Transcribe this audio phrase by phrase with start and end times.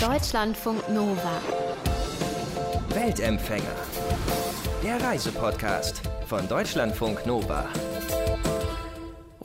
[0.00, 1.42] Deutschlandfunk Nova.
[2.94, 3.76] Weltempfänger.
[4.82, 7.68] Der Reisepodcast von Deutschlandfunk Nova.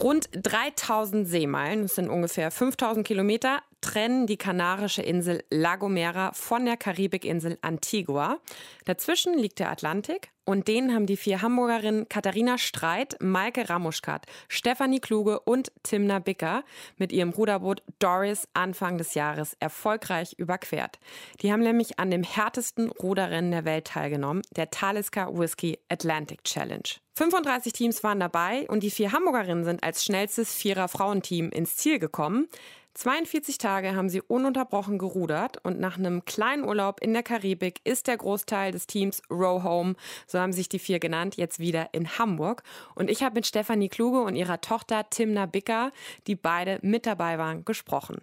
[0.02, 6.66] Rund 3000 Seemeilen, das sind ungefähr 5000 Kilometer, trennen die kanarische Insel La Gomera von
[6.66, 8.39] der Karibikinsel Antigua.
[8.86, 15.00] Dazwischen liegt der Atlantik und den haben die vier Hamburgerinnen Katharina Streit, Maike Ramuschkat, Stefanie
[15.00, 16.63] Kluge und Timna Bicker
[16.98, 20.98] mit ihrem Ruderboot Doris Anfang des Jahres erfolgreich überquert.
[21.41, 26.90] Die haben nämlich an dem härtesten Ruderrennen der Welt teilgenommen, der Talisker Whisky Atlantic Challenge.
[27.17, 32.48] 35 Teams waren dabei und die vier Hamburgerinnen sind als schnellstes Vierer-Frauenteam ins Ziel gekommen.
[32.95, 38.08] 42 Tage haben sie ununterbrochen gerudert und nach einem kleinen Urlaub in der Karibik ist
[38.08, 39.95] der Großteil des Teams Row Home,
[40.27, 42.63] so haben sich die vier genannt, jetzt wieder in Hamburg.
[42.95, 45.91] Und ich habe mit Stefanie Kluge und ihrer Tochter Timna Bicker,
[46.26, 48.21] die beide mit dabei waren, gesprochen.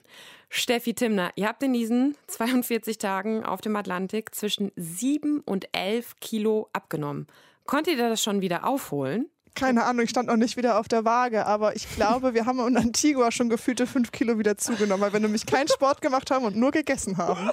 [0.49, 6.17] Steffi Timna, ihr habt in diesen 42 Tagen auf dem Atlantik zwischen 7 und 11
[6.21, 7.27] Kilo abgenommen.
[7.67, 9.29] Konntet ihr das schon wieder aufholen?
[9.55, 12.59] Keine Ahnung, ich stand noch nicht wieder auf der Waage, aber ich glaube, wir haben
[12.67, 16.45] in Antigua schon gefühlte fünf Kilo wieder zugenommen, weil wir nämlich keinen Sport gemacht haben
[16.45, 17.51] und nur gegessen haben.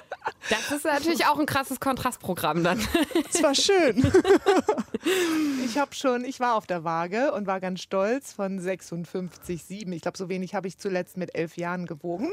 [0.48, 2.80] Das ist natürlich auch ein krasses Kontrastprogramm dann.
[3.32, 4.10] Es war schön.
[5.64, 9.92] Ich habe schon, ich war auf der Waage und war ganz stolz von 56,7.
[9.92, 12.30] Ich glaube, so wenig habe ich zuletzt mit elf Jahren gewogen.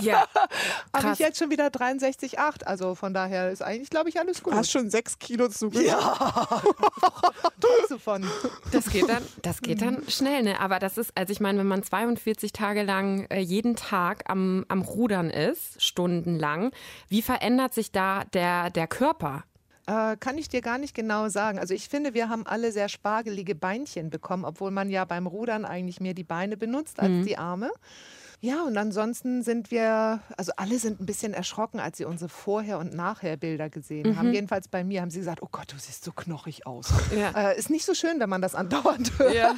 [0.00, 0.26] Ja.
[0.94, 2.64] Habe ich jetzt schon wieder 63,8.
[2.64, 4.52] Also von daher ist eigentlich, glaube ich, alles gut.
[4.52, 5.86] Du hast schon sechs Kilo zugenommen.
[5.86, 6.62] Ja.
[7.88, 8.26] du von.
[8.72, 10.60] Das geht dann, das geht dann schnell, ne?
[10.60, 14.64] Aber das ist, also ich meine, wenn man 42 Tage lang äh, jeden Tag am,
[14.68, 16.72] am Rudern ist, stundenlang,
[17.08, 19.44] wie verändert sich da der, der Körper?
[19.86, 21.58] Äh, kann ich dir gar nicht genau sagen.
[21.58, 25.64] Also ich finde, wir haben alle sehr spargelige Beinchen bekommen, obwohl man ja beim Rudern
[25.64, 27.24] eigentlich mehr die Beine benutzt als Mhm.
[27.26, 27.70] die Arme.
[28.44, 32.80] Ja, und ansonsten sind wir, also alle sind ein bisschen erschrocken, als sie unsere Vorher-
[32.80, 34.32] und Nachher-Bilder gesehen haben.
[34.32, 36.92] Jedenfalls bei mir haben sie gesagt, oh Gott, du siehst so knochig aus.
[37.16, 37.50] Ja.
[37.50, 39.34] Äh, ist nicht so schön, wenn man das andauernd hört.
[39.34, 39.54] Ja.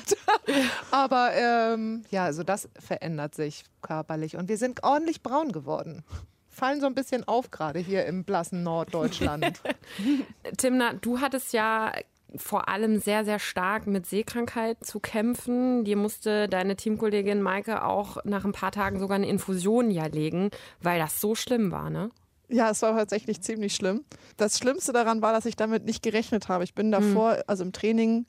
[0.91, 4.37] Aber ähm, ja, also das verändert sich körperlich.
[4.37, 6.05] Und wir sind ordentlich braun geworden.
[6.49, 9.63] Fallen so ein bisschen auf gerade hier im blassen Norddeutschland.
[10.59, 11.93] Timna, du hattest ja
[12.37, 15.85] vor allem sehr, sehr stark mit Seekrankheit zu kämpfen.
[15.85, 20.51] Dir musste deine Teamkollegin Maike auch nach ein paar Tagen sogar eine Infusion ja legen,
[20.81, 22.11] weil das so schlimm war, ne?
[22.49, 24.05] Ja, es war tatsächlich ziemlich schlimm.
[24.37, 26.63] Das Schlimmste daran war, dass ich damit nicht gerechnet habe.
[26.65, 28.27] Ich bin davor, also im Training,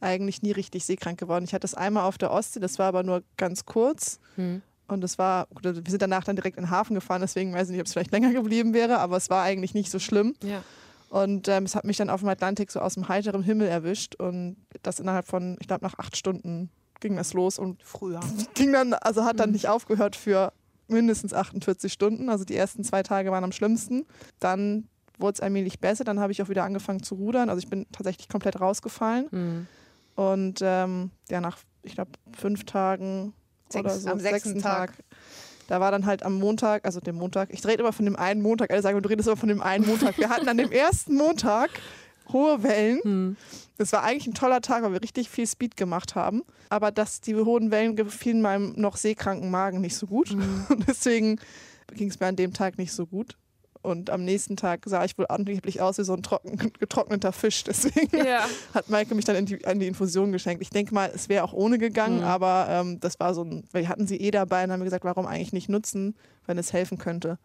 [0.00, 1.44] eigentlich nie richtig seekrank geworden.
[1.44, 4.20] Ich hatte es einmal auf der Ostsee, das war aber nur ganz kurz.
[4.88, 7.68] Und es war, gut, wir sind danach dann direkt in den Hafen gefahren, deswegen weiß
[7.68, 10.34] ich nicht, ob es vielleicht länger geblieben wäre, aber es war eigentlich nicht so schlimm.
[10.44, 10.62] Ja.
[11.08, 14.16] Und ähm, es hat mich dann auf dem Atlantik so aus dem heiteren Himmel erwischt
[14.16, 18.20] und das innerhalb von, ich glaube, nach acht Stunden ging das los und Früher.
[18.54, 20.52] ging dann, also hat dann nicht aufgehört für
[20.88, 22.28] mindestens 48 Stunden.
[22.28, 24.06] Also die ersten zwei Tage waren am schlimmsten.
[24.40, 26.04] Dann wurde es allmählich besser.
[26.04, 27.50] Dann habe ich auch wieder angefangen zu rudern.
[27.50, 29.28] Also ich bin tatsächlich komplett rausgefallen.
[29.30, 29.66] Mhm.
[30.14, 33.34] Und ähm, ja, nach, ich glaube, fünf Tagen
[33.68, 34.92] Sechs- oder so, am sechsten Tag.
[35.68, 38.42] Da war dann halt am Montag, also dem Montag, ich drehe immer von dem einen
[38.42, 40.16] Montag, alle sagen, du redest immer von dem einen Montag.
[40.18, 41.70] Wir hatten an dem ersten Montag
[42.32, 43.36] hohe Wellen.
[43.78, 46.42] Das war eigentlich ein toller Tag, weil wir richtig viel Speed gemacht haben.
[46.68, 50.30] Aber dass die hohen Wellen gefielen meinem noch seekranken Magen nicht so gut.
[50.32, 51.38] Und deswegen
[51.94, 53.36] ging es mir an dem Tag nicht so gut.
[53.86, 57.62] Und am nächsten Tag sah ich wohl angeblich aus wie so ein trocken, getrockneter Fisch.
[57.64, 58.44] Deswegen Ja.
[58.74, 60.60] hat Maike mich dann in die, an die Infusion geschenkt.
[60.60, 63.82] Ich denke mal, es wäre auch ohne gegangen, aber ähm, das war so ein, weil
[63.82, 66.98] wir hatten sie eh dabei und haben gesagt, warum eigentlich nicht nutzen, wenn es helfen
[66.98, 67.38] könnte.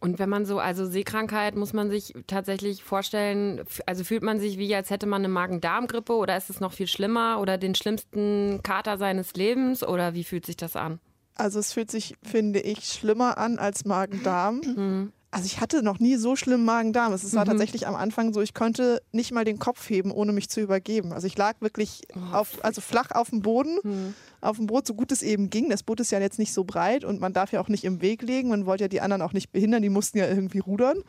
[0.00, 4.58] Und wenn man so, also Seekrankheit muss man sich tatsächlich vorstellen, also fühlt man sich
[4.58, 8.60] wie, als hätte man eine Magen-Darm-Grippe oder ist es noch viel schlimmer oder den schlimmsten
[8.62, 11.00] Kater seines Lebens oder wie fühlt sich das an?
[11.34, 15.12] Also es fühlt sich, finde ich, schlimmer an als Magen-Darm.
[15.30, 17.12] Also ich hatte noch nie so schlimm Magen-Darm.
[17.12, 20.48] Es war tatsächlich am Anfang so, ich konnte nicht mal den Kopf heben, ohne mich
[20.48, 21.12] zu übergeben.
[21.12, 22.02] Also ich lag wirklich
[22.32, 25.68] auf, also flach auf dem Boden, auf dem Boot, so gut es eben ging.
[25.68, 28.00] Das Boot ist ja jetzt nicht so breit und man darf ja auch nicht im
[28.00, 28.48] Weg legen.
[28.48, 31.02] Man wollte ja die anderen auch nicht behindern, die mussten ja irgendwie rudern.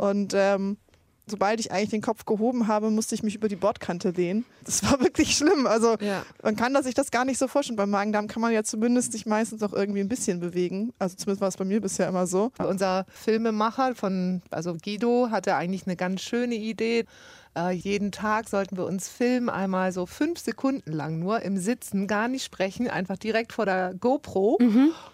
[0.00, 0.76] Und ähm,
[1.26, 4.44] sobald ich eigentlich den Kopf gehoben habe, musste ich mich über die Bordkante lehnen.
[4.64, 5.66] Das war wirklich schlimm.
[5.66, 6.22] Also Ja.
[6.42, 7.76] man kann sich das gar nicht so vorstellen.
[7.76, 10.92] Beim Magen-Darm kann man ja zumindest sich meistens auch irgendwie ein bisschen bewegen.
[10.98, 12.50] Also zumindest war es bei mir bisher immer so.
[12.58, 17.04] Unser Filmemacher von, also Guido, hatte eigentlich eine ganz schöne Idee.
[17.56, 22.06] Äh, jeden Tag sollten wir uns filmen, einmal so fünf Sekunden lang nur im Sitzen,
[22.06, 24.58] gar nicht sprechen, einfach direkt vor der GoPro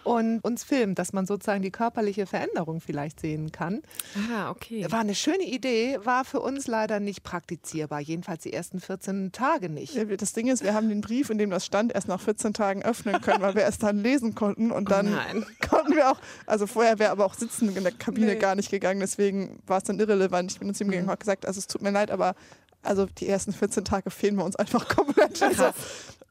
[0.04, 3.82] und uns filmen, dass man sozusagen die körperliche Veränderung vielleicht sehen kann.
[4.32, 4.86] Ah, okay.
[4.90, 9.68] War eine schöne Idee, war für uns leider nicht praktizierbar, jedenfalls die ersten 14 Tage
[9.68, 9.94] nicht.
[9.94, 12.54] Ja, Das Ding ist, wir haben den Brief, in dem das stand, erst nach 14
[12.54, 15.46] Tagen öffnen können, weil wir es dann lesen konnten und dann nein.
[15.60, 18.36] konnten hatten wir auch, also vorher wäre aber auch Sitzen in der Kabine Nee.
[18.36, 20.52] gar nicht gegangen, deswegen war es dann irrelevant.
[20.52, 21.08] Ich bin zu ihm gegangen Mhm.
[21.08, 22.34] und habe gesagt, also es tut mir leid, aber
[22.82, 25.40] also die ersten 14 Tage fehlen wir uns einfach komplett.
[25.42, 25.74] Also, Krass.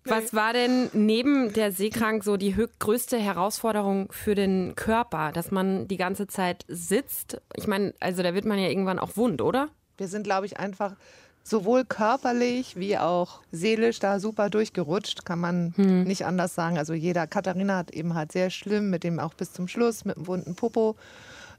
[0.06, 5.88] Was war denn neben der Seekrank so die größte Herausforderung für den Körper, dass man
[5.88, 7.42] die ganze Zeit sitzt?
[7.56, 9.68] Ich meine, also da wird man ja irgendwann auch wund, oder?
[9.98, 10.96] Wir sind, glaube ich, einfach
[11.44, 16.78] sowohl körperlich wie auch seelisch da super durchgerutscht, kann man nicht anders sagen.
[16.78, 20.18] Also jeder, Katharina hat eben halt sehr schlimm mit dem auch bis zum Schluss mit
[20.18, 20.96] dem wunden Popo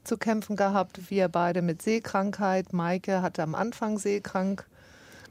[0.03, 1.09] zu kämpfen gehabt.
[1.09, 2.73] Wir beide mit Seekrankheit.
[2.73, 4.65] Maike hatte am Anfang Seekrank.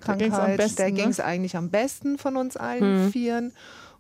[0.05, 0.57] Da ging's am Krankheit.
[0.59, 0.93] besten, Der ne?
[0.95, 3.53] ging es eigentlich am besten von uns allen Vieren.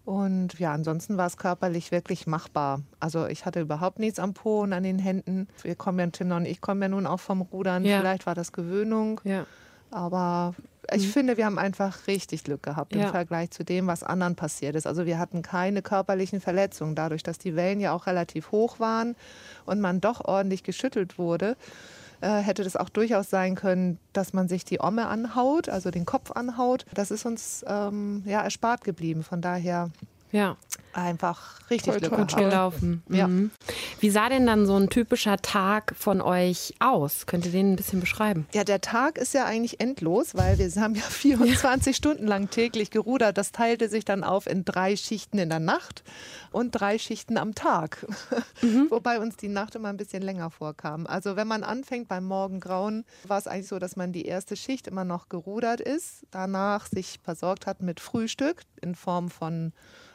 [0.05, 2.81] Und ja, ansonsten war es körperlich wirklich machbar.
[3.01, 5.47] Also ich hatte überhaupt nichts am Po und an den Händen.
[5.63, 7.85] Wir kommen ja, Tim und ich kommen ja nun auch vom Rudern.
[7.85, 8.01] Ja.
[8.01, 9.21] Vielleicht war das Gewöhnung.
[9.25, 9.45] Ja.
[9.91, 10.55] Aber
[10.93, 13.07] ich finde, wir haben einfach richtig Glück gehabt Ja.
[13.07, 14.87] im Vergleich zu dem, was anderen passiert ist.
[14.87, 19.15] Also wir hatten keine körperlichen Verletzungen, dadurch, dass die Wellen ja auch relativ hoch waren
[19.67, 21.57] und man doch ordentlich geschüttelt wurde.
[22.23, 26.05] Äh, hätte das auch durchaus sein können, dass man sich die Omme anhaut, also den
[26.05, 26.85] Kopf anhaut.
[26.93, 29.23] Das ist uns ähm, ja erspart geblieben.
[29.23, 29.91] Von daher
[30.33, 30.57] Ja.
[30.93, 32.17] einfach richtig Toi, Glück.
[32.17, 33.03] Gut gelaufen.
[33.09, 33.29] Ja.
[33.29, 33.51] Mhm.
[34.01, 37.27] Wie sah denn dann so ein typischer Tag von euch aus?
[37.27, 38.47] Könnt ihr den ein bisschen beschreiben?
[38.53, 42.91] Ja, der Tag ist ja eigentlich endlos, weil wir haben ja 24 Stunden lang täglich
[42.91, 43.39] gerudert.
[43.39, 46.03] Das teilte sich dann auf in drei Schichten in der Nacht
[46.51, 48.07] und drei Schichten am Tag.
[48.91, 51.07] Wobei uns die Nacht immer ein bisschen länger vorkam.
[51.07, 54.87] Also wenn man anfängt beim Morgengrauen, war es eigentlich so, dass man die erste Schicht
[54.89, 59.73] immer noch gerudert ist, danach sich versorgt hat mit Frühstück in Form von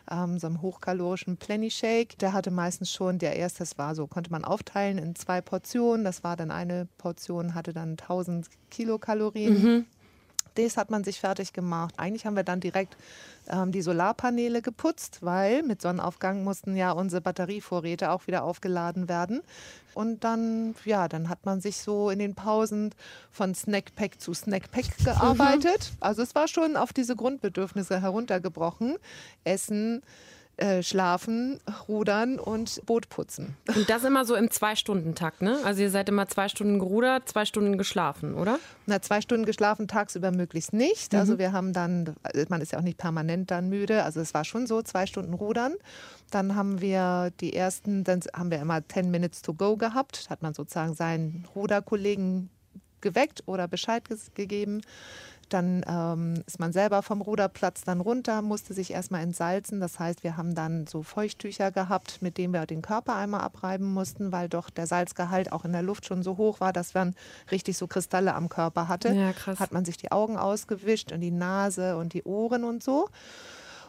[0.10, 2.18] ähm, so einem hochkalorischen Plenty Shake.
[2.20, 6.04] Der hatte meistens schon, der erste, das war so, konnte man aufteilen in zwei Portionen.
[6.06, 9.86] Das war dann eine Portion, hatte dann 1000 Kilokalorien.
[10.56, 11.94] Das hat man sich fertig gemacht.
[11.98, 12.98] Eigentlich haben wir dann direkt
[13.48, 19.42] ähm, die Solarpaneele geputzt, weil mit Sonnenaufgang mussten ja unsere Batterievorräte auch wieder aufgeladen werden.
[19.94, 22.94] Und dann, ja, dann hat man sich so in den Pausen
[23.32, 25.94] von Snackpack zu Snackpack gearbeitet.
[26.00, 28.98] Also es war schon auf diese Grundbedürfnisse heruntergebrochen.
[29.44, 30.02] Essen,
[30.58, 33.58] äh, Schlafen, Rudern und Boot putzen.
[33.76, 35.60] Und das immer so im Zwei-Stunden-Takt, ne?
[35.64, 38.60] Also ihr seid immer zwei Stunden gerudert, zwei Stunden geschlafen, oder?
[38.86, 41.14] Na, zwei Stunden geschlafen, tagsüber möglichst nicht.
[41.14, 42.16] Also wir haben dann,
[42.50, 44.04] man ist ja auch nicht permanent dann müde.
[44.04, 45.74] Also es war schon so, zwei Stunden rudern.
[46.32, 50.30] Dann haben wir die ersten, dann haben wir immer 10 Minutes to go gehabt.
[50.30, 52.50] Hat man sozusagen seinen Ruderkollegen
[53.02, 54.04] geweckt oder Bescheid
[54.34, 54.82] gegeben.
[55.50, 59.80] Dann ähm, ist man selber vom Ruderplatz dann runter, musste sich erstmal entsalzen.
[59.80, 63.94] Das heißt, wir haben dann so Feuchttücher gehabt, mit denen wir den Körper einmal abreiben
[63.94, 67.16] mussten, weil doch der Salzgehalt auch in der Luft schon so hoch war, dass man
[67.52, 69.10] richtig so Kristalle am Körper hatte.
[69.10, 69.60] Ja, krass.
[69.60, 73.10] Hat man sich die Augen ausgewischt und die Nase und die Ohren und so.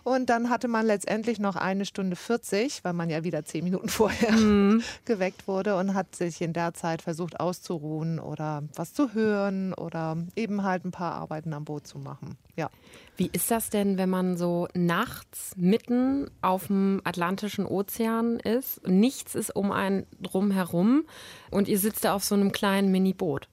[0.07, 3.89] Und dann hatte man letztendlich noch eine Stunde 40, weil man ja wieder zehn Minuten
[3.89, 4.81] vorher Mhm.
[5.05, 10.17] geweckt wurde und hat sich in der Zeit versucht auszuruhen oder was zu hören oder
[10.37, 12.37] eben halt ein paar Arbeiten am Boot zu machen.
[12.55, 12.71] Ja.
[13.17, 18.87] Wie ist das denn, wenn man so nachts mitten auf dem Atlantischen Ozean ist?
[18.87, 21.03] Nichts ist um einen drum herum
[21.51, 23.49] und ihr sitzt da auf so einem kleinen Mini-Boot.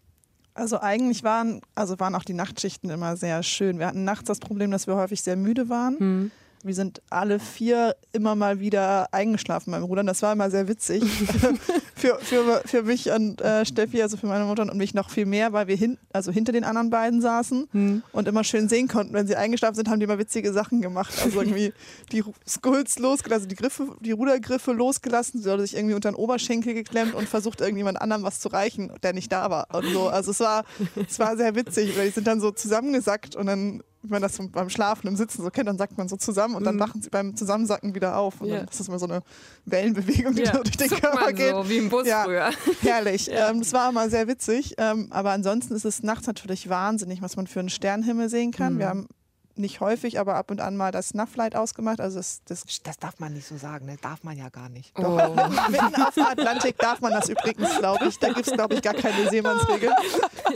[0.54, 3.80] Also eigentlich waren, also waren auch die Nachtschichten immer sehr schön.
[3.80, 6.32] Wir hatten nachts das Problem, dass wir häufig sehr müde waren.
[6.63, 10.07] Wir sind alle vier immer mal wieder eingeschlafen beim Rudern.
[10.07, 11.04] Das war immer sehr witzig.
[11.95, 15.25] für, für, für mich und äh, Steffi, also für meine Mutter und mich noch viel
[15.25, 19.13] mehr, weil wir hin, also hinter den anderen beiden saßen und immer schön sehen konnten.
[19.13, 21.13] Wenn sie eingeschlafen sind, haben die immer witzige Sachen gemacht.
[21.24, 21.74] Also irgendwie
[22.12, 25.41] die Skulls losgelassen, also die, Griffe, die Rudergriffe losgelassen.
[25.41, 28.91] Sie hatte sich irgendwie unter den Oberschenkel geklemmt und versucht, irgendjemand anderem was zu reichen,
[29.03, 29.67] der nicht da war.
[29.74, 30.08] Und so.
[30.08, 30.63] Also es war,
[31.08, 34.36] es war sehr witzig, weil die sind dann so zusammengesackt und dann wenn man das
[34.36, 37.01] so beim Schlafen im Sitzen so kennt, dann sackt man so zusammen und dann wachen
[37.01, 38.41] sie beim Zusammensacken wieder auf.
[38.41, 38.57] Und Ja.
[38.57, 39.22] dann ist das immer so eine
[39.65, 41.51] Wellenbewegung, die Ja, so durch den zuckt Körper man geht.
[41.51, 42.51] so, wie im Bus ja, früher.
[42.81, 43.29] Herrlich.
[43.33, 44.75] Ähm, das war immer sehr witzig.
[44.77, 48.77] Ähm, aber ansonsten ist es nachts natürlich wahnsinnig, was man für einen Sternenhimmel sehen kann.
[48.79, 49.07] Wir haben
[49.55, 52.01] nicht häufig, aber ab und an mal das Snufflight ausgemacht.
[52.01, 53.98] Also das, das Das darf man nicht so sagen, ne?
[54.01, 54.98] darf man ja gar nicht.
[54.98, 55.03] Oh.
[55.69, 58.17] Mitten auf dem Atlantik darf man das übrigens, glaube ich.
[58.19, 59.91] Da gibt es, glaube ich, gar keine Seemannsregel.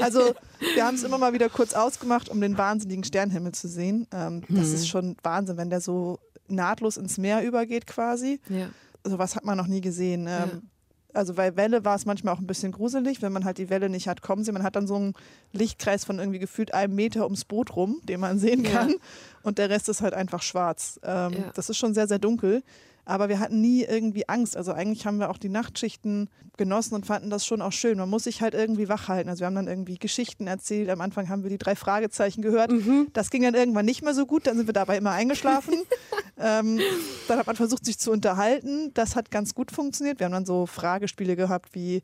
[0.02, 0.34] Also
[0.74, 4.08] wir haben es immer mal wieder kurz ausgemacht, um den wahnsinnigen Sternenhimmel zu sehen.
[4.12, 8.40] Ähm, das ist schon Wahnsinn, wenn der so nahtlos ins Meer übergeht quasi.
[8.50, 8.70] Ja.
[9.04, 10.28] Sowas hat man noch nie gesehen.
[10.28, 10.70] Ähm,
[11.18, 13.90] Also bei Welle war es manchmal auch ein bisschen gruselig, wenn man halt die Welle
[13.90, 14.54] nicht hat kommen sehen.
[14.54, 15.14] Man hat dann so einen
[15.52, 18.72] Lichtkreis von irgendwie gefühlt einem Meter ums Boot rum, den man sehen Ja.
[18.72, 18.96] kann.
[19.44, 21.00] Und der Rest ist halt einfach schwarz.
[21.04, 21.52] Ähm, Ja.
[21.56, 22.64] Das ist schon sehr, sehr dunkel.
[23.08, 24.58] Aber wir hatten nie irgendwie Angst.
[24.58, 27.98] Also eigentlich haben wir auch die Nachtschichten genossen und fanden das schon auch schön.
[27.98, 29.30] Man muss sich halt irgendwie wach halten.
[29.30, 30.90] Also wir haben dann irgendwie Geschichten erzählt.
[30.90, 32.70] Am Anfang haben wir die drei Fragezeichen gehört.
[32.70, 33.08] Mhm.
[33.14, 34.46] Das ging dann irgendwann nicht mehr so gut.
[34.46, 35.74] Dann sind wir dabei immer eingeschlafen.
[36.38, 36.82] ähm,
[37.30, 38.92] dann hat man versucht, sich zu unterhalten.
[38.94, 40.20] Das hat ganz gut funktioniert.
[40.20, 42.04] Wir haben dann so Fragespiele gehabt wie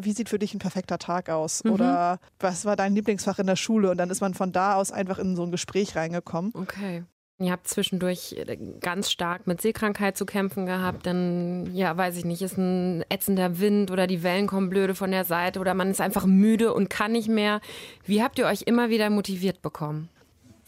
[0.00, 1.62] wie sieht für dich ein perfekter Tag aus?
[1.62, 1.72] Mhm.
[1.72, 3.90] Oder was war dein Lieblingsfach in der Schule?
[3.90, 6.52] Und dann ist man von da aus einfach in so ein Gespräch reingekommen.
[6.54, 7.04] Okay.
[7.38, 11.04] Ihr habt zwischendurch äh, ganz stark mit Seekrankheit zu kämpfen gehabt.
[11.04, 15.10] Dann, ja, weiß ich nicht, ist ein ätzender Wind oder die Wellen kommen blöde von
[15.10, 17.60] der Seite oder man ist einfach müde und kann nicht mehr.
[18.04, 20.08] Wie habt ihr euch immer wieder motiviert bekommen?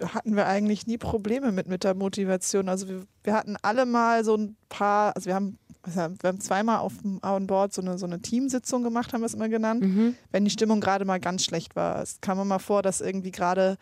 [0.00, 2.68] hatten wir eigentlich nie Probleme mit, mit der Motivation.
[2.68, 5.58] Also wir, wir hatten alle mal so ein paar, also wir haben
[5.94, 9.26] wir haben zweimal auf dem On Board so eine, so eine Teamsitzung gemacht, haben wir
[9.26, 10.16] es immer genannt, mhm.
[10.30, 12.02] wenn die Stimmung gerade mal ganz schlecht war.
[12.02, 13.78] Es kam immer vor, dass irgendwie gerade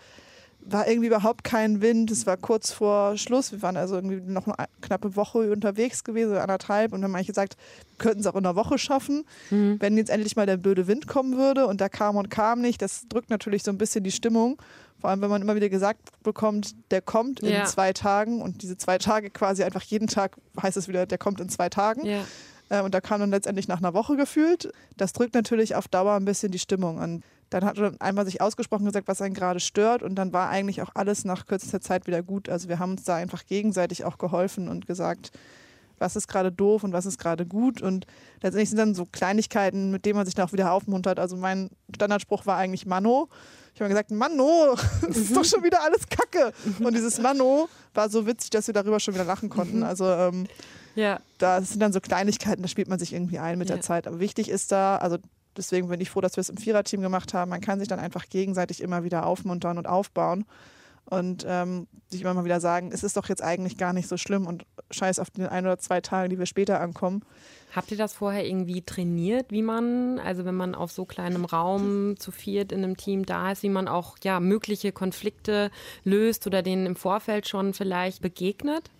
[0.69, 2.11] war irgendwie überhaupt kein Wind.
[2.11, 3.53] Es war kurz vor Schluss.
[3.53, 6.93] Wir waren also irgendwie noch eine knappe Woche unterwegs gewesen, anderthalb.
[6.93, 7.57] Und dann haben manche gesagt,
[7.91, 9.77] wir könnten es auch in einer Woche schaffen, mhm.
[9.81, 11.67] wenn jetzt endlich mal der blöde Wind kommen würde.
[11.67, 12.83] Und da kam und kam nicht.
[12.83, 14.61] Das drückt natürlich so ein bisschen die Stimmung.
[15.01, 17.65] Vor allem, wenn man immer wieder gesagt bekommt, der kommt in ja.
[17.67, 18.43] zwei Tagen.
[18.43, 21.69] Und diese zwei Tage quasi einfach jeden Tag heißt es wieder, der kommt in zwei
[21.69, 22.05] Tagen.
[22.05, 22.25] Ja.
[22.69, 24.73] Äh, und da kam dann letztendlich nach einer Woche gefühlt.
[24.97, 26.99] Das drückt natürlich auf Dauer ein bisschen die Stimmung.
[26.99, 30.49] Und dann hat er einmal sich ausgesprochen gesagt, was einen gerade stört und dann war
[30.49, 32.49] eigentlich auch alles nach kürzester Zeit wieder gut.
[32.49, 35.31] Also wir haben uns da einfach gegenseitig auch geholfen und gesagt,
[35.99, 37.81] was ist gerade doof und was ist gerade gut.
[37.81, 38.07] Und
[38.43, 41.19] letztendlich sind dann so Kleinigkeiten, mit denen man sich dann auch wieder aufmuntert.
[41.19, 43.29] Also mein Standardspruch war eigentlich Mano.
[43.75, 44.77] Ich habe gesagt, Mano,
[45.07, 46.53] das ist doch schon wieder alles Kacke.
[46.81, 49.83] Und dieses Mano war so witzig, dass wir darüber schon wieder lachen konnten.
[49.83, 50.47] Also ähm,
[50.95, 51.21] ja.
[51.39, 53.77] da sind dann so Kleinigkeiten, da spielt man sich irgendwie ein mit ja.
[53.77, 54.07] der Zeit.
[54.07, 55.19] Aber wichtig ist da, also
[55.57, 57.51] deswegen bin ich froh, dass wir es im Viererteam gemacht haben.
[57.51, 60.45] Man kann sich dann einfach gegenseitig immer wieder aufmuntern und aufbauen
[61.09, 64.17] und ähm, sich immer mal wieder sagen, es ist doch jetzt eigentlich gar nicht so
[64.17, 67.23] schlimm und scheiß auf den ein oder zwei Tage, die wir später ankommen.
[67.75, 72.17] Habt ihr das vorher irgendwie trainiert, wie man, also wenn man auf so kleinem Raum
[72.19, 75.71] zu viert in einem Team da ist, wie man auch ja mögliche Konflikte
[76.03, 78.91] löst oder denen im Vorfeld schon vielleicht begegnet?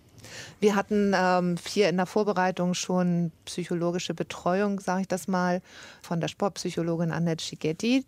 [0.59, 5.61] Wir hatten ähm, hier in der Vorbereitung schon psychologische Betreuung, sage ich das mal,
[6.01, 8.05] von der Sportpsychologin Annette Schigetti,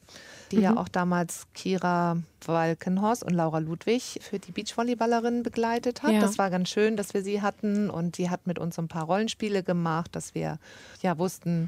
[0.52, 0.64] die mhm.
[0.64, 6.12] ja auch damals Kira Walkenhorst und Laura Ludwig für die Beachvolleyballerinnen begleitet hat.
[6.14, 6.22] Ja.
[6.22, 9.04] Das war ganz schön, dass wir sie hatten und die hat mit uns ein paar
[9.04, 10.58] Rollenspiele gemacht, dass wir
[11.02, 11.68] ja wussten,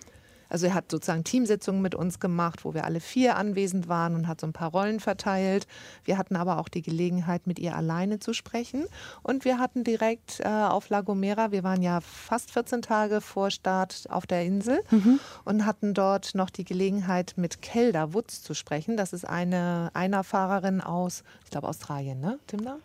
[0.52, 4.28] also er hat sozusagen Teamsitzungen mit uns gemacht, wo wir alle vier anwesend waren und
[4.28, 5.66] hat so ein paar Rollen verteilt.
[6.04, 8.86] Wir hatten aber auch die Gelegenheit, mit ihr alleine zu sprechen.
[9.24, 13.50] Und wir hatten direkt äh, auf La Gomera, wir waren ja fast 14 Tage vor
[13.50, 15.20] Start auf der Insel mhm.
[15.46, 18.98] und hatten dort noch die Gelegenheit, mit Kelda Wutz zu sprechen.
[18.98, 22.78] Das ist eine Einerfahrerin aus, ich glaube, Australien, ne, Timna?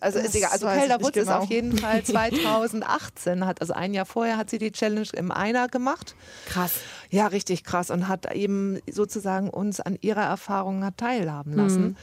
[0.00, 0.50] Also ist egal.
[0.52, 1.22] Also Kelda Wutz genau.
[1.22, 5.30] ist auf jeden Fall 2018, hat, also ein Jahr vorher hat sie die Challenge im
[5.30, 6.14] Einer gemacht.
[6.46, 6.72] Krass.
[7.10, 11.82] Ja, richtig krass und hat eben sozusagen uns an ihrer Erfahrung teilhaben lassen.
[11.82, 11.96] Mhm.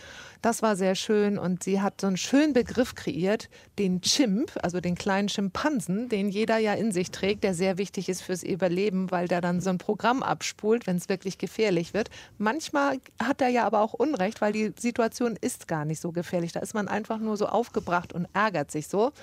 [0.46, 3.50] Das war sehr schön und sie hat so einen schönen Begriff kreiert,
[3.80, 8.10] den Chimp, also den kleinen Schimpansen, den jeder ja in sich trägt, der sehr wichtig
[8.10, 12.12] ist fürs Überleben, weil der dann so ein Programm abspult, wenn es wirklich gefährlich wird.
[12.38, 16.52] Manchmal hat er ja aber auch Unrecht, weil die Situation ist gar nicht so gefährlich.
[16.52, 19.14] Da ist man einfach nur so aufgebracht und ärgert sich so.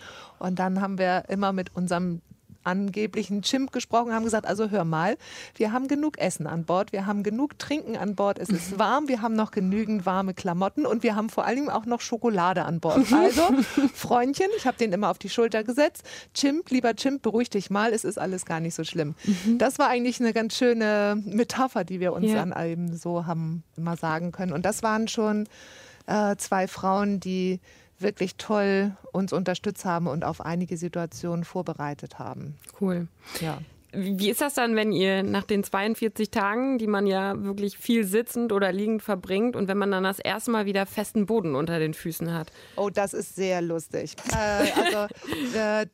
[0.41, 2.21] Und dann haben wir immer mit unserem
[2.65, 5.17] angeblichen Chimp gesprochen, haben gesagt, also hör mal,
[5.57, 9.09] wir haben genug Essen an Bord, wir haben genug Trinken an Bord, es ist warm,
[9.09, 12.81] wir haben noch genügend warme Klamotten und wir haben vor allem auch noch Schokolade an
[12.81, 13.07] Bord.
[13.23, 13.43] Also,
[13.95, 16.03] Freundchen, ich habe den immer auf die Schulter gesetzt.
[16.35, 19.15] Chimp, lieber Chimp, beruhig dich mal, es ist alles gar nicht so schlimm.
[19.25, 19.59] Mhm.
[19.59, 22.45] Das war eigentlich eine ganz schöne Metapher, die wir uns ja.
[22.45, 24.53] dann eben so haben immer sagen können.
[24.53, 25.47] Und das waren schon
[26.07, 27.61] äh, zwei Frauen, die
[28.03, 32.57] wirklich toll uns unterstützt haben und auf einige Situationen vorbereitet haben.
[32.81, 33.09] Cool.
[33.41, 33.59] Ja.
[33.95, 38.05] Wie ist das dann, wenn ihr nach den 42 Tagen, die man ja wirklich viel
[38.05, 41.79] sitzend oder liegend verbringt, und wenn man dann das erste Mal wieder festen Boden unter
[41.79, 42.51] den Füßen hat?
[42.77, 44.17] Oh, das ist sehr lustig.
[44.33, 45.15] Äh, also
[45.55, 45.87] äh,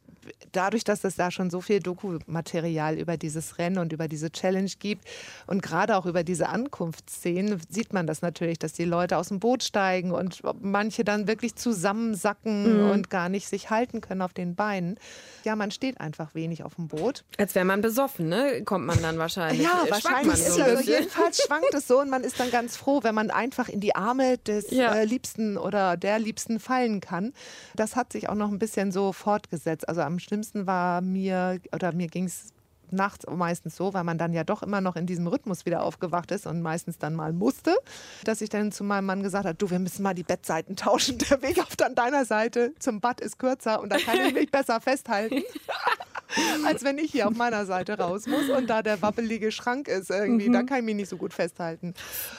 [0.52, 4.70] dadurch, dass es da schon so viel Dokumaterial über dieses Rennen und über diese Challenge
[4.78, 5.06] gibt
[5.46, 9.40] und gerade auch über diese Ankunftsszenen, sieht man das natürlich, dass die Leute aus dem
[9.40, 12.90] Boot steigen und manche dann wirklich zusammensacken mhm.
[12.90, 14.98] und gar nicht sich halten können auf den Beinen.
[15.44, 17.24] Ja, man steht einfach wenig auf dem Boot.
[17.38, 18.62] Als wäre man besoffen, ne?
[18.64, 19.62] Kommt man dann wahrscheinlich.
[19.62, 20.36] Ja, wahrscheinlich.
[20.36, 23.68] So also jedenfalls schwankt es so und man ist dann ganz froh, wenn man einfach
[23.68, 24.94] in die Arme des ja.
[24.94, 27.32] äh, Liebsten oder der Liebsten fallen kann.
[27.74, 29.88] Das hat sich auch noch ein bisschen so fortgesetzt.
[29.88, 32.52] Also am schlimmsten war mir, oder mir ging es
[32.92, 36.30] nachts meistens so, weil man dann ja doch immer noch in diesem Rhythmus wieder aufgewacht
[36.30, 37.76] ist und meistens dann mal musste,
[38.24, 41.18] dass ich dann zu meinem Mann gesagt habe, du, wir müssen mal die Bettseiten tauschen.
[41.30, 44.50] Der Weg auf dann deiner Seite zum Bad ist kürzer und da kann ich mich
[44.50, 45.42] besser festhalten.
[46.66, 50.10] als wenn ich hier auf meiner Seite raus muss und da der wappelige Schrank ist
[50.10, 50.48] irgendwie.
[50.48, 50.52] Mhm.
[50.52, 51.94] Da kann ich mich nicht so gut festhalten.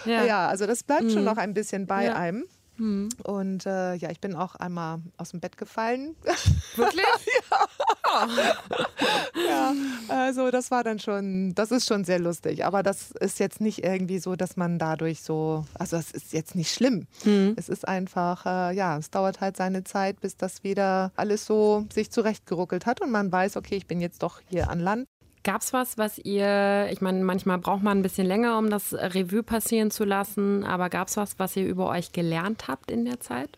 [0.06, 1.10] Ja, ja also das bleibt mhm.
[1.10, 2.16] schon noch ein bisschen bei ja.
[2.16, 2.46] einem.
[2.80, 3.10] Mhm.
[3.24, 6.16] Und äh, ja, ich bin auch einmal aus dem Bett gefallen.
[6.76, 7.06] Wirklich?
[8.06, 8.28] ja.
[9.48, 9.74] Ja.
[10.08, 12.66] Also das war dann schon, das ist schon sehr lustig.
[12.66, 16.56] Aber das ist jetzt nicht irgendwie so, dass man dadurch so, also es ist jetzt
[16.56, 17.08] nicht schlimm.
[17.24, 17.54] Mhm.
[17.58, 21.86] Es ist einfach, äh, ja, es dauert halt seine Zeit, bis das wieder alles so
[21.94, 25.08] sich zurechtgeruckelt hat und man weiß, okay, ich bin jetzt doch hier an Land.
[25.44, 28.94] Gab es was, was ihr, ich meine, manchmal braucht man ein bisschen länger, um das
[28.94, 33.06] Revue passieren zu lassen, aber gab es was, was ihr über euch gelernt habt in
[33.06, 33.58] der Zeit?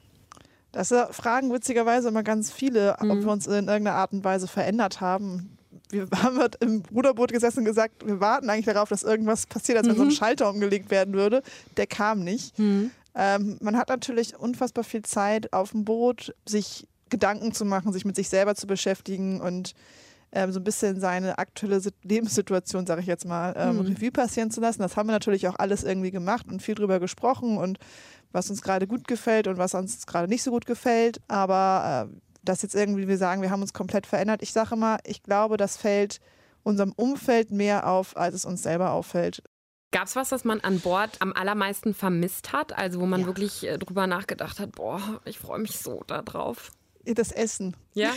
[0.72, 3.12] Das fragen witzigerweise immer ganz viele, mhm.
[3.12, 5.58] ob wir uns in irgendeiner Art und Weise verändert haben.
[5.90, 9.80] Wir haben halt im Ruderboot gesessen und gesagt, wir warten eigentlich darauf, dass irgendwas passiert,
[9.80, 10.12] als wenn so ein mhm.
[10.12, 11.42] Schalter umgelegt werden würde.
[11.78, 12.58] Der kam nicht.
[12.58, 12.92] Mhm.
[13.16, 18.06] Ähm, man hat natürlich unfassbar viel Zeit auf dem Boot, sich Gedanken zu machen, sich
[18.06, 19.74] mit sich selber zu beschäftigen und
[20.32, 23.82] ähm, so ein bisschen seine aktuelle Lebenssituation, sage ich jetzt mal, ähm, mhm.
[23.82, 24.82] Revue passieren zu lassen.
[24.82, 27.80] Das haben wir natürlich auch alles irgendwie gemacht und viel drüber gesprochen und
[28.32, 31.22] was uns gerade gut gefällt und was uns gerade nicht so gut gefällt.
[31.28, 34.42] Aber äh, dass jetzt irgendwie wir sagen, wir haben uns komplett verändert.
[34.42, 36.20] Ich sage immer, ich glaube, das fällt
[36.64, 39.44] unserem Umfeld mehr auf, als es uns selber auffällt.
[39.92, 42.78] Gab es was, was man an Bord am allermeisten vermisst hat?
[42.78, 43.28] Also wo man ja.
[43.28, 46.72] wirklich äh, drüber nachgedacht hat, boah, ich freue mich so darauf
[47.06, 47.76] das Essen.
[47.94, 48.14] Ja.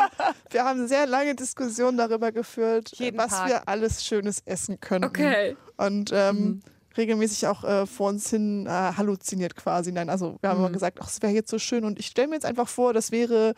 [0.50, 3.48] Wir haben, sehr lange Diskussionen darüber geführt, Jeden was Tag.
[3.48, 5.04] wir alles Schönes essen können.
[5.04, 5.56] Okay.
[5.76, 6.62] Und ähm, mhm.
[6.96, 9.92] regelmäßig auch äh, vor uns hin äh, halluziniert quasi.
[9.92, 10.66] Nein, also wir haben mhm.
[10.66, 11.84] immer gesagt, ach, es wäre jetzt so schön.
[11.84, 13.54] Und ich stelle mir jetzt einfach vor, das wäre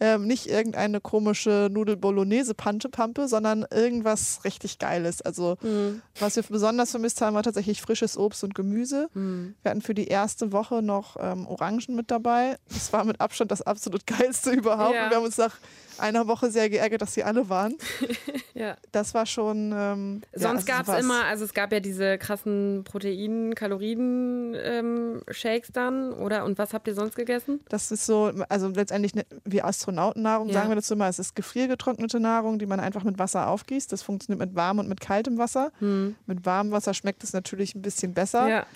[0.00, 5.22] ähm, nicht irgendeine komische Nudel-Bolognese-Pante-Pampe, sondern irgendwas richtig Geiles.
[5.22, 6.02] Also, mhm.
[6.18, 9.08] was wir besonders vermisst haben, war tatsächlich frisches Obst und Gemüse.
[9.14, 9.54] Mhm.
[9.62, 12.56] Wir hatten für die erste Woche noch ähm, Orangen mit dabei.
[12.68, 14.94] Das war mit Abstand das absolut Geilste überhaupt.
[14.94, 15.04] Ja.
[15.04, 15.56] Und wir haben uns nach
[15.98, 17.76] einer Woche sehr geärgert, dass sie alle waren.
[18.54, 18.76] ja.
[18.92, 19.72] Das war schon.
[19.74, 25.68] Ähm, Sonst ja, also gab es immer, also es gab ja diese krassen Protein-, Kalorien-Shakes
[25.68, 26.44] ähm, dann, oder?
[26.44, 27.60] Und was habt ihr sonst gegessen?
[27.68, 30.54] Das ist so, also letztendlich ne, wie Astronautennahrung, ja.
[30.54, 31.08] sagen wir das immer.
[31.08, 33.92] Es ist gefriergetrocknete Nahrung, die man einfach mit Wasser aufgießt.
[33.92, 35.72] Das funktioniert mit warmem und mit kaltem Wasser.
[35.78, 36.16] Hm.
[36.26, 38.48] Mit warmem Wasser schmeckt es natürlich ein bisschen besser.
[38.48, 38.66] Ja.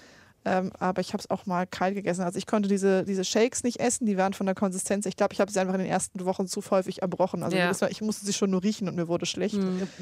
[0.46, 2.22] Ähm, aber ich habe es auch mal kalt gegessen.
[2.22, 5.04] Also ich konnte diese, diese Shakes nicht essen, die waren von der Konsistenz.
[5.04, 7.42] Ich glaube, ich habe sie einfach in den ersten Wochen zu häufig erbrochen.
[7.42, 7.70] Also ja.
[7.90, 9.56] ich musste sie schon nur riechen und mir wurde schlecht.
[9.56, 9.88] Mhm.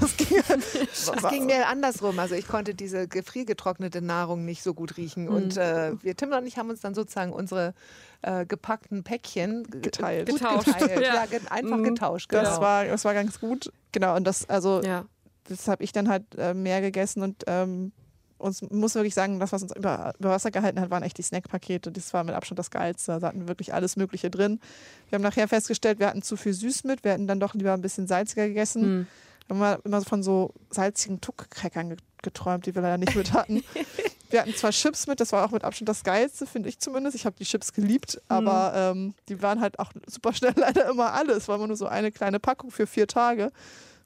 [0.00, 2.18] Das, ging, das ging, mir andersrum.
[2.18, 5.24] Also ich konnte diese gefriergetrocknete Nahrung nicht so gut riechen.
[5.24, 5.34] Mhm.
[5.34, 7.72] Und äh, wir, Tim und ich, haben uns dann sozusagen unsere
[8.20, 10.28] äh, gepackten Päckchen geteilt.
[10.28, 10.66] Getauscht.
[10.66, 11.00] geteilt.
[11.02, 11.24] ja.
[11.24, 11.38] ja.
[11.50, 11.84] einfach mhm.
[11.84, 12.28] getauscht.
[12.28, 12.42] Genau.
[12.42, 13.72] Das, war, das war ganz gut.
[13.92, 15.06] Genau, und das, also ja.
[15.44, 17.92] das habe ich dann halt äh, mehr gegessen und ähm,
[18.38, 21.22] uns muss wirklich sagen, das, was uns über, über Wasser gehalten hat, waren echt die
[21.22, 21.90] Snackpakete.
[21.90, 23.18] Das war mit Abstand das Geilste.
[23.20, 24.60] Da hatten wir wirklich alles Mögliche drin.
[25.08, 27.04] Wir haben nachher festgestellt, wir hatten zu viel süß mit.
[27.04, 29.00] Wir hätten dann doch lieber ein bisschen salziger gegessen.
[29.00, 29.06] Mhm.
[29.48, 33.62] Wir haben immer von so salzigen Tuck-Crackern geträumt, die wir leider nicht mit hatten.
[34.30, 37.16] wir hatten zwar Chips mit, das war auch mit Abstand das Geilste, finde ich zumindest.
[37.16, 39.00] Ich habe die Chips geliebt, aber mhm.
[39.00, 41.48] ähm, die waren halt auch super schnell leider immer alles.
[41.48, 43.50] War immer nur so eine kleine Packung für vier Tage.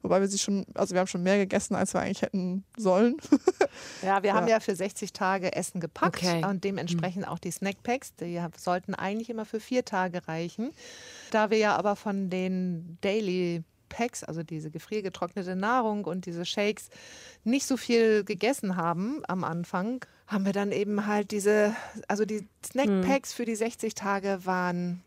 [0.02, 3.16] Wobei wir sie schon, also wir haben schon mehr gegessen, als wir eigentlich hätten sollen.
[4.02, 4.34] ja, wir ja.
[4.34, 6.44] haben ja für 60 Tage Essen gepackt okay.
[6.44, 8.14] und dementsprechend auch die Snackpacks.
[8.16, 10.72] Die sollten eigentlich immer für vier Tage reichen.
[11.30, 13.62] Da wir ja aber von den Daily
[13.92, 16.88] Packs, also diese gefriergetrocknete Nahrung und diese Shakes,
[17.44, 21.76] nicht so viel gegessen haben am Anfang, haben wir dann eben halt diese,
[22.08, 23.36] also die Snackpacks hm.
[23.36, 25.02] für die 60 Tage waren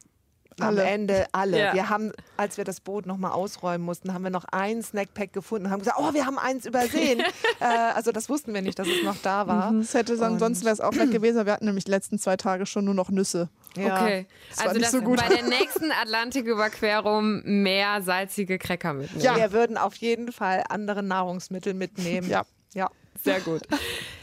[0.59, 0.81] alle.
[0.81, 1.59] Am Ende alle.
[1.59, 1.73] Ja.
[1.73, 5.67] Wir haben, als wir das Boot nochmal ausräumen mussten, haben wir noch ein Snackpack gefunden
[5.67, 7.19] und haben gesagt, oh, wir haben eins übersehen.
[7.59, 9.71] äh, also das wussten wir nicht, dass es noch da war.
[9.71, 9.81] Mhm.
[9.81, 11.45] Es hätte ansonsten wäre es auch weg gewesen.
[11.45, 13.49] Wir hatten nämlich die letzten zwei Tage schon nur noch Nüsse.
[13.75, 14.01] Ja.
[14.01, 19.23] Okay, das also das so bei der nächsten Atlantiküberquerung mehr salzige Cracker mitnehmen.
[19.23, 22.29] Ja, wir würden auf jeden Fall andere Nahrungsmittel mitnehmen.
[22.29, 22.45] Ja.
[22.73, 22.89] Ja.
[23.23, 23.61] Sehr gut.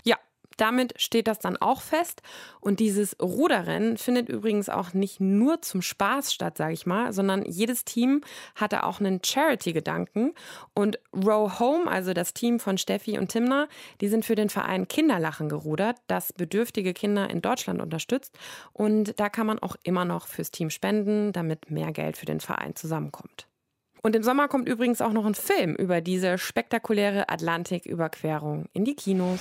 [0.05, 0.17] Ja,
[0.63, 2.23] damit steht das dann auch fest.
[2.61, 7.45] Und dieses Ruderrennen findet übrigens auch nicht nur zum Spaß statt, sage ich mal, sondern
[7.45, 8.21] jedes Team
[8.55, 10.35] hatte auch einen Charity-Gedanken.
[10.73, 13.67] Und Row Home, also das Team von Steffi und Timna,
[14.01, 18.39] die sind für den Verein Kinderlachen gerudert, das bedürftige Kinder in Deutschland unterstützt.
[18.73, 22.39] Und da kann man auch immer noch fürs Team spenden, damit mehr Geld für den
[22.39, 23.49] Verein zusammenkommt.
[24.05, 28.95] Und im Sommer kommt übrigens auch noch ein Film über diese spektakuläre Atlantiküberquerung in die
[28.95, 29.41] Kinos.